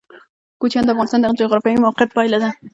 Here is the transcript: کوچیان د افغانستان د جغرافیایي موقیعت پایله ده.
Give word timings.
کوچیان 0.59 0.83
د 0.85 0.89
افغانستان 0.93 1.19
د 1.21 1.37
جغرافیایي 1.41 1.81
موقیعت 1.85 2.09
پایله 2.17 2.37
ده. 2.43 2.49